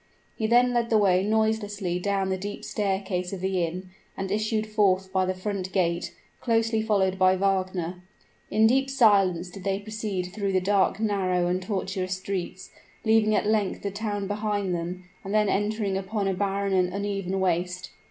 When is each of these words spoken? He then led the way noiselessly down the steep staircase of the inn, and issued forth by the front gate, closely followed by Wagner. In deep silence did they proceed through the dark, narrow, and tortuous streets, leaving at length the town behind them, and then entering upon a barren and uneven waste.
He 0.35 0.47
then 0.47 0.73
led 0.73 0.89
the 0.89 0.97
way 0.97 1.21
noiselessly 1.21 1.99
down 1.99 2.29
the 2.29 2.37
steep 2.39 2.65
staircase 2.65 3.33
of 3.33 3.39
the 3.39 3.63
inn, 3.63 3.91
and 4.17 4.31
issued 4.31 4.65
forth 4.65 5.13
by 5.13 5.27
the 5.27 5.35
front 5.35 5.71
gate, 5.71 6.11
closely 6.39 6.81
followed 6.81 7.19
by 7.19 7.35
Wagner. 7.35 8.01
In 8.49 8.65
deep 8.65 8.89
silence 8.89 9.51
did 9.51 9.63
they 9.63 9.77
proceed 9.77 10.31
through 10.33 10.53
the 10.53 10.59
dark, 10.59 10.99
narrow, 10.99 11.45
and 11.45 11.61
tortuous 11.61 12.17
streets, 12.17 12.71
leaving 13.05 13.35
at 13.35 13.45
length 13.45 13.83
the 13.83 13.91
town 13.91 14.25
behind 14.25 14.73
them, 14.73 15.03
and 15.23 15.35
then 15.35 15.47
entering 15.49 15.95
upon 15.95 16.27
a 16.27 16.33
barren 16.33 16.73
and 16.73 16.91
uneven 16.91 17.39
waste. 17.39 17.91